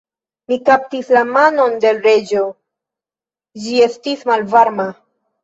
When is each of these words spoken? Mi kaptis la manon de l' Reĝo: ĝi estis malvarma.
Mi 0.51 0.55
kaptis 0.69 1.11
la 1.17 1.21
manon 1.35 1.75
de 1.83 1.91
l' 1.97 2.01
Reĝo: 2.07 2.41
ĝi 3.67 3.77
estis 3.91 4.27
malvarma. 4.33 4.91